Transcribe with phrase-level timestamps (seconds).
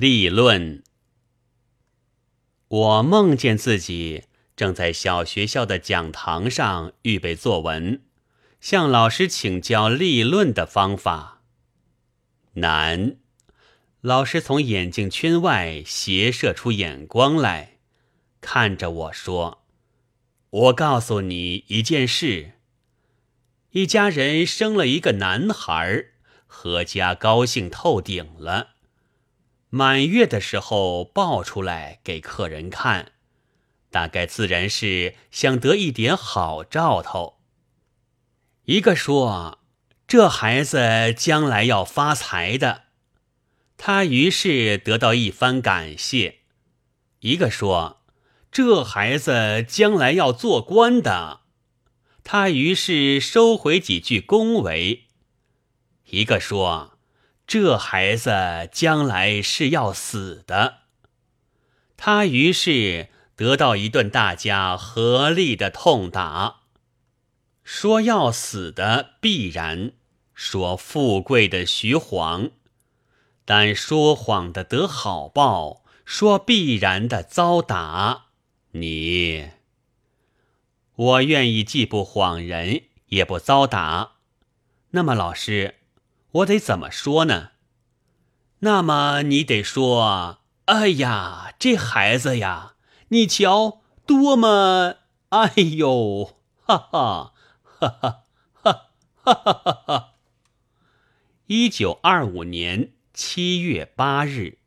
[0.00, 0.82] 立论。
[2.68, 4.24] 我梦见自己
[4.56, 8.00] 正在小学校的讲堂上预备作文，
[8.62, 11.42] 向老师请教立论的方法。
[12.54, 13.16] 难。
[14.00, 17.76] 老师从眼镜圈外斜射出眼光来，
[18.40, 19.66] 看着我说
[20.48, 22.52] ：“我告诉你一件事。
[23.72, 26.06] 一家人生了一个男孩，
[26.48, 28.79] 阖家高兴透顶了。
[29.70, 33.12] 满月的时候抱出来给客人看，
[33.90, 37.38] 大概自然是想得一点好兆头。
[38.64, 39.60] 一个说：
[40.06, 42.82] 这孩子将来要发财的。”
[43.82, 46.40] 他于是得到一番感谢。
[47.20, 48.02] 一个说
[48.52, 51.40] ：“这孩子将来要做官的。”
[52.22, 55.04] 他于是收回几句恭维。
[56.10, 56.98] 一个说
[57.50, 60.82] ：“这孩子将来是要死的。”
[61.98, 66.60] 他于是得到一顿大家合力的痛打。
[67.64, 69.90] 说要死的必然，
[70.32, 72.50] 说富贵的徐晃。
[73.44, 78.26] 但说谎的得好报，说必然的遭打。
[78.70, 79.50] 你，
[80.94, 84.12] 我愿意既不谎人，也不遭打。
[84.90, 85.79] 那么老师，
[86.32, 87.50] 我得怎么说呢？
[88.60, 92.74] 那么你得说：哎呀，这孩子呀，
[93.08, 94.96] 你瞧多么……
[95.30, 98.24] 哎呦，哈哈，哈哈，
[98.62, 100.08] 哈哈哈哈！
[101.46, 102.92] 一九二五年。
[103.12, 104.59] 七月八日。